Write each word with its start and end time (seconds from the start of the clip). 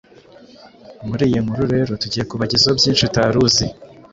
muri 1.07 1.23
iyi 1.29 1.39
nkuru 1.43 1.63
rero 1.73 1.91
tugiye 2.01 2.23
kubagezaho 2.29 2.73
byinshi 2.79 3.03
utari 3.07 3.37
uzi 3.45 3.65